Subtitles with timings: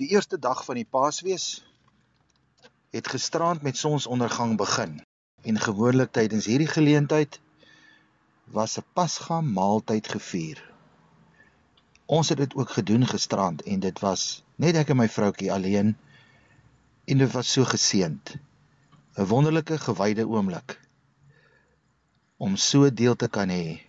[0.00, 1.46] Die eerste dag van die Paasfees
[2.96, 4.94] het gisterand met sonsondergang begin
[5.44, 7.36] en gewoonlik tydens hierdie geleentheid
[8.56, 10.62] was 'n Pasga maaltyd gevier.
[12.06, 15.92] Ons het dit ook gedoen gisterand en dit was net ek en my vroutjie alleen
[17.04, 18.36] en dit was so geseënd.
[19.18, 20.80] 'n Wonderlike gewyde oomblik
[22.36, 23.80] om so deel te kan hê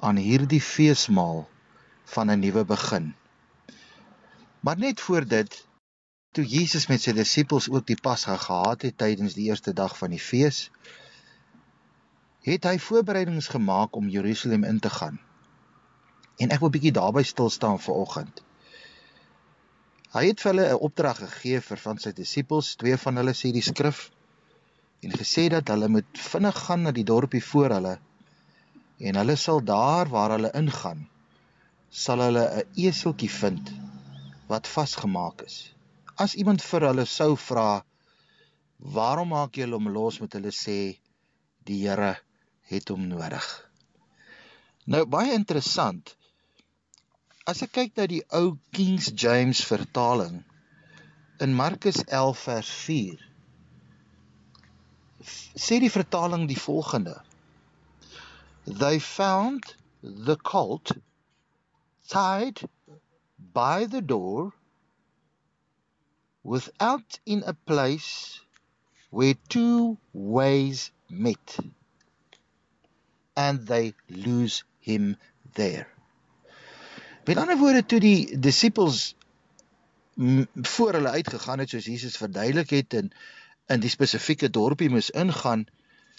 [0.00, 1.48] aan hierdie feesmaal
[2.04, 3.14] van 'n nuwe begin.
[4.64, 5.66] Maar net voor dit
[6.32, 10.14] toe Jesus met sy disippels ook die Pasga gehad het tydens die eerste dag van
[10.14, 10.70] die fees,
[12.48, 15.20] het hy voorbereidings gemaak om Jerusalem in te gaan.
[16.40, 18.40] En ek wil bietjie daarby stil staan vir oggend.
[20.16, 23.52] Hy het vir hulle 'n opdrag gegee vir van sy disippels, twee van hulle sê
[23.52, 24.10] die skrif
[25.04, 27.98] en gesê dat hulle moet vinnig gaan na die dorpie voor hulle
[28.98, 31.08] en hulle sal daar waar hulle ingaan
[31.90, 33.74] sal hulle 'n eseltjie vind
[34.54, 35.56] wat vasgemaak is.
[36.14, 37.82] As iemand vir hulle sou vra,
[38.96, 40.98] "Waarom maak julle hom los?" moet hulle sê,
[41.66, 42.16] "Die Here
[42.70, 43.46] het hom nodig."
[44.86, 46.14] Nou baie interessant.
[47.46, 50.44] As ek kyk na die ou King James vertaling
[51.40, 53.18] in Markus 11 vers 4,
[55.66, 57.16] sê die vertaling die volgende:
[58.66, 60.92] They found the colt
[62.08, 62.64] tied
[63.52, 64.52] by the door
[66.42, 68.40] without in a place
[69.10, 71.56] where two ways met
[73.36, 75.16] and they lose him
[75.54, 75.86] there.
[77.24, 79.14] Met ander woorde toe die disippels
[80.74, 83.10] voor hulle uitgegaan het soos Jesus verduidelik het en
[83.66, 85.64] in die spesifieke dorpie moes ingaan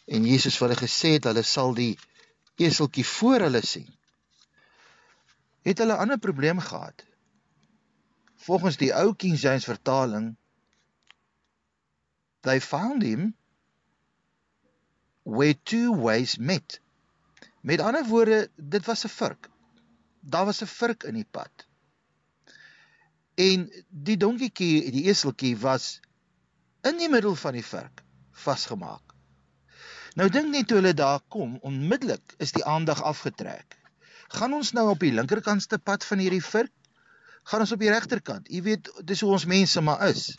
[0.06, 1.94] en Jesus vir hulle gesê het hulle sal die
[2.58, 3.88] eseltjie voor hulle sien.
[5.66, 7.06] Het hulle 'n ander probleem gehad.
[8.46, 10.36] Volgens die ou King James vertaling
[12.46, 13.34] they found him
[15.24, 16.80] where two ways met.
[17.62, 19.50] Met ander woorde, dit was 'n vurk.
[20.20, 21.66] Daar was 'n vurk in die pad.
[23.36, 26.00] En die donkietjie, die eseltjie was
[26.82, 29.16] in die middel van die vurk vasgemaak.
[30.16, 33.78] Nou dink net toe hulle daar kom, onmiddellik is die aandag afgetrek.
[34.28, 36.72] Gaan ons nou op die linkerkantste pad van hierdie vurk
[37.46, 38.50] gaan ons op die regterkant.
[38.50, 40.34] Jy weet, dis hoe ons mense maar is.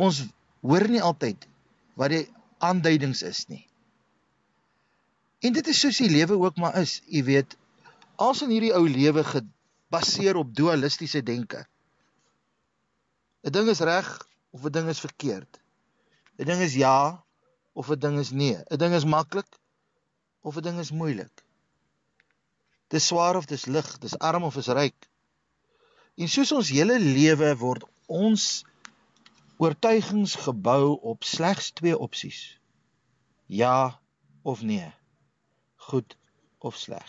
[0.00, 0.24] Ons
[0.66, 1.46] hoor nie altyd
[2.00, 2.24] wat die
[2.58, 3.64] aanduidings is nie.
[5.40, 6.98] En dit is soos die lewe ook maar is.
[7.08, 7.56] Jy weet,
[8.20, 11.64] als in hierdie ou lewe gebaseer op dualistiese denke.
[13.40, 14.08] 'n Ding is reg
[14.52, 15.60] of 'n ding is verkeerd.
[16.38, 17.24] 'n Ding is ja
[17.72, 18.58] of 'n ding is nee.
[18.68, 19.48] 'n Ding is maklik
[20.42, 21.44] of 'n ding is moeilik.
[22.88, 25.09] Dis swaar of dis lig, dis arm of is ryk.
[26.20, 28.42] En soos ons hele lewe word ons
[29.60, 32.40] oortuigings gebou op slegs twee opsies.
[33.48, 33.96] Ja
[34.42, 34.90] of nee.
[35.88, 36.16] Goed
[36.60, 37.08] of sleg.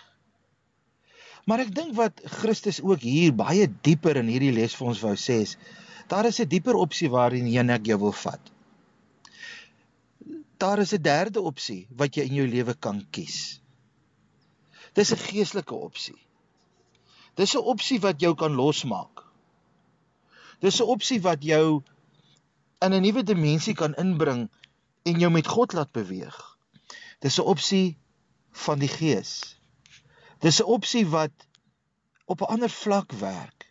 [1.43, 5.13] Maar ek dink wat Christus ook hier baie dieper in hierdie les vir ons wou
[5.19, 5.57] sê is,
[6.07, 8.51] daar is 'n dieper opsie waarin jy net jou wil vat.
[10.57, 13.59] Daar is 'n derde opsie wat jy in jou lewe kan kies.
[14.93, 16.19] Dis 'n geestelike opsie.
[17.41, 19.23] Dis 'n opsie wat jou kan losmaak.
[20.61, 21.81] Dis 'n opsie wat jou
[22.85, 24.49] in 'n nuwe dimensie kan inbring
[25.09, 26.37] en jou met God laat beweeg.
[27.19, 27.97] Dis 'n opsie
[28.65, 29.57] van die Gees.
[30.39, 31.31] Dis 'n opsie wat
[32.25, 33.65] op 'n ander vlak werk.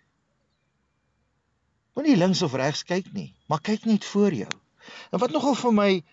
[1.94, 4.54] Moenie links of regs kyk nie, maar kyk net voor jou.
[5.10, 6.04] En wat nogal vir my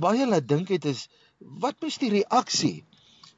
[0.00, 2.84] baie laat dink het is wat moes die reaksie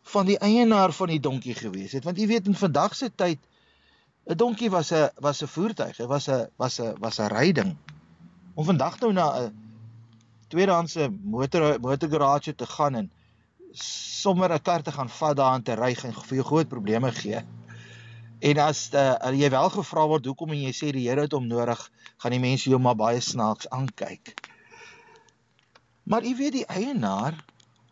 [0.02, 2.04] van die eienaar van die donkie gewees het?
[2.04, 3.38] Want jy weet in vandag se tyd
[4.28, 7.76] 'n donkie was 'n was 'n voertuig, dit was 'n was 'n was 'n ryding.
[8.54, 9.54] Om vandag nou na 'n
[10.48, 13.10] tweedehandse motor motorgarage te gaan en
[14.20, 17.40] sommer 'n kar te gaan vat daarin te ry en vir jou groot probleme gee.
[18.38, 21.46] En as uh, jy wel gevra word hoekom en jy sê die Here het hom
[21.46, 24.34] nodig, gaan die mense jou maar baie snaaks aankyk.
[26.02, 27.34] Maar jy weet die eienaar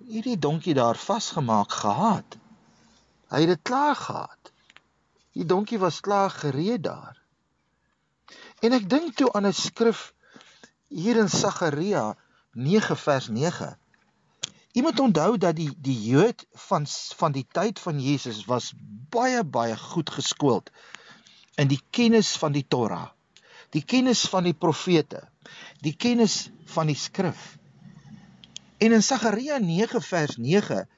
[0.07, 2.37] hierdie donkie daar vasgemaak gehad.
[3.31, 4.53] Hy het dit klaar gehad.
[5.37, 7.19] Die donkie was klaar gereed daar.
[8.65, 10.15] En ek dink toe aan 'n skrif
[10.89, 12.17] hier in Sagaria
[12.53, 13.77] 9 vers 9.
[14.73, 16.87] Iemand onthou dat die die Jood van
[17.21, 18.73] van die tyd van Jesus was
[19.13, 20.73] baie baie goed geskoold
[21.57, 23.09] in die kennis van die Torah,
[23.71, 25.29] die kennis van die profete,
[25.81, 27.59] die kennis van die skrif.
[28.79, 30.89] En in Sagaria 9 vers 9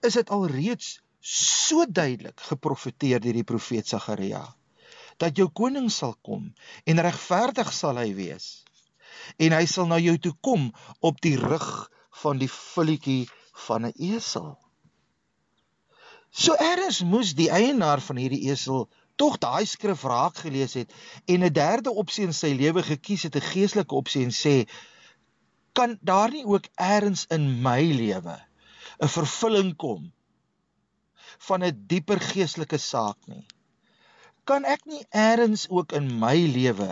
[0.00, 4.42] is dit alreeds so duidelik geprofeteer deur die profeet Sagaria
[5.22, 6.48] dat jou koning sal kom
[6.88, 8.64] en regverdig sal hy wees.
[9.38, 10.70] En hy sal na jou toe kom
[11.00, 11.68] op die rug
[12.22, 13.28] van die vulletjie
[13.66, 14.56] van 'n esel.
[16.30, 20.90] So eers moes die eienaar van hierdie esel tog daai skrif raak gelees het
[21.26, 24.66] en 'n derde opsie in sy lewe gekies het, 'n geestelike opsie en sê
[25.72, 28.36] kan daar nie ook eers in my lewe
[29.02, 30.12] 'n vervulling kom
[31.46, 33.46] van 'n dieper geestelike saak nie?
[34.44, 36.90] Kan ek nie eers ook in my lewe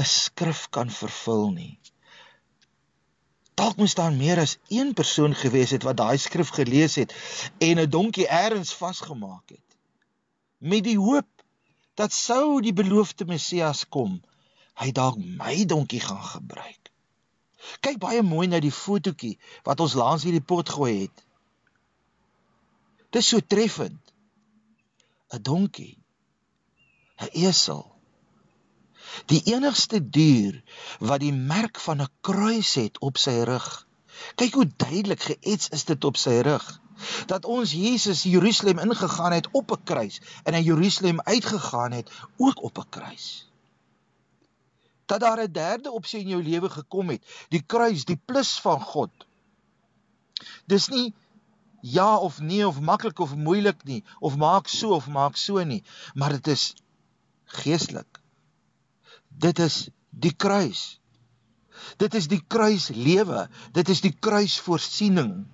[0.00, 1.80] 'n skrif kan vervul nie?
[3.60, 7.14] Dalk moes daar meer as een persoon gewees het wat daai skrif gelees het
[7.58, 9.68] en 'n donkie eers vasgemaak het.
[10.58, 11.28] Met die hoop
[11.94, 14.22] dat sou die beloofde Messias kom,
[14.80, 16.92] hy dalk my donkie gaan gebruik.
[17.80, 21.24] Kyk baie mooi na die fotootjie wat ons langs hierdie pot gooi het.
[23.10, 24.12] Dit is so treffend.
[25.34, 25.98] 'n Donkie.
[27.18, 27.86] 'n Esel.
[29.26, 30.62] Die enigste dier
[30.98, 33.86] wat die merk van 'n kruis het op sy rug.
[34.34, 36.80] Kyk hoe duidelik geets is dit op sy rug
[37.26, 42.62] dat ons Jesus Jerusalem ingegaan het op 'n kruis en in Jerusalem uitgegaan het ook
[42.62, 43.48] op 'n kruis.
[45.06, 48.80] Dat daar 'n derde opsie in jou lewe gekom het, die kruis, die plus van
[48.80, 49.10] God.
[50.66, 51.14] Dis nie
[51.82, 55.82] ja of nee of maklik of moeilik nie of maak so of maak so nie,
[56.14, 56.74] maar dit is
[57.60, 58.20] geestelik.
[59.28, 61.00] Dit is die kruis.
[61.96, 65.46] Dit is die kruis lewe, dit is die kruis voorsiening.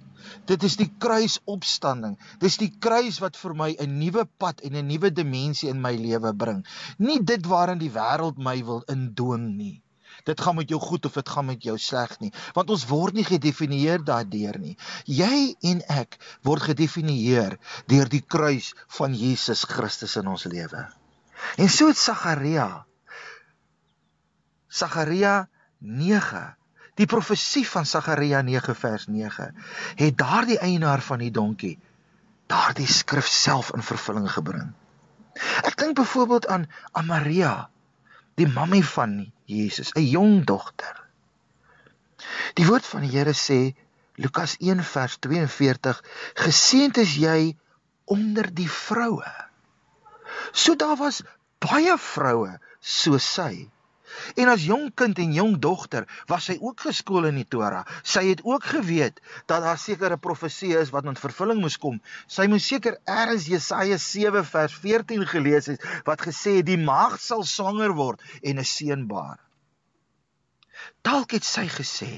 [0.46, 2.17] Dit is die kruisopstanding.
[2.43, 5.94] Dis die kruis wat vir my 'n nuwe pad en 'n nuwe dimensie in my
[5.96, 6.67] lewe bring.
[6.99, 9.82] Nie dit waarin die wêreld my wil indwing nie.
[10.24, 13.14] Dit gaan met jou goed of dit gaan met jou sleg nie, want ons word
[13.14, 14.76] nie gedefinieer daardeur nie.
[15.04, 20.86] Jy en ek word gedefinieer deur die kruis van Jesus Christus in ons lewe.
[21.60, 22.86] En so het Sagaria
[24.68, 25.48] Sagaria
[25.80, 26.46] 9
[26.96, 29.50] Die profesie van Sagaria 9 vers 9
[30.00, 31.76] het daardie eienaar van die donkie
[32.50, 34.70] daardie skrif self in vervulling gebring.
[35.66, 37.68] Ek dink byvoorbeeld aan aan Maria,
[38.38, 39.16] die mammie van
[39.46, 41.04] Jesus, 'n jong dogter.
[42.54, 43.75] Die woord van die Here sê
[44.16, 46.02] Lukas 1 vers 42:
[46.34, 47.56] Geseënd is jy
[48.04, 49.32] onder die vroue.
[50.52, 51.22] So daar was
[51.58, 53.69] baie vroue so sy.
[54.40, 57.84] En as jong kind en jong dogter was sy ook geskool in die Torah.
[58.02, 59.20] Sy het ook geweet
[59.50, 61.98] dat daar sekere profeseë is wat in vervulling moes kom.
[62.30, 67.22] Sy moes seker eers Jesaja 7 vers 14 gelees het wat gesê het die maagd
[67.24, 69.38] sal swanger word en 'n seun baar.
[71.02, 72.12] Dalk het sy gesê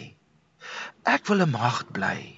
[1.04, 2.36] ek wil 'n maagd bly.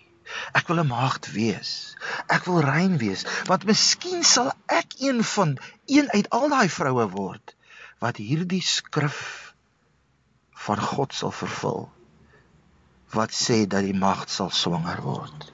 [0.54, 1.96] Ek wil 'n maagd wees.
[2.28, 7.08] Ek wil rein wees, want miskien sal ek een van een uit al daai vroue
[7.10, 7.56] word
[8.00, 9.54] wat hierdie skrif
[10.66, 11.88] van God sal vervul
[13.14, 15.48] wat sê dat die magd sal swanger word.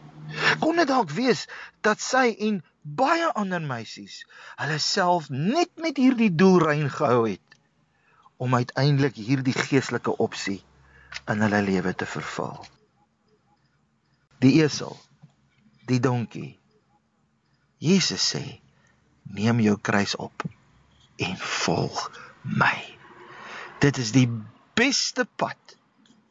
[0.61, 1.47] Kon dit dalk wees
[1.87, 4.21] dat sy en baie ander meisies
[4.61, 7.57] hulle self net met hierdie doel rein gehou het
[8.37, 10.61] om uiteindelik hierdie geestelike opsie
[11.33, 12.59] in hulle lewe te vervul.
[14.45, 14.93] Die esel,
[15.89, 16.59] die donkie.
[17.81, 18.61] Jesus sê:
[19.23, 20.45] "Neem jou kruis op
[21.17, 22.79] en volg my.
[23.79, 24.29] Dit is die
[24.75, 25.77] beste pad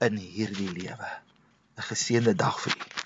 [0.05, 1.11] in hierdie lewe.
[1.75, 3.04] 'n Geseënde dag vir u.